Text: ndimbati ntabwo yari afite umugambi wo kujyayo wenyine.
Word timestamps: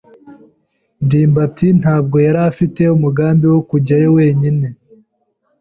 ndimbati 1.05 1.67
ntabwo 1.81 2.17
yari 2.25 2.39
afite 2.49 2.81
umugambi 2.95 3.45
wo 3.53 3.59
kujyayo 3.69 4.09
wenyine. 4.17 4.67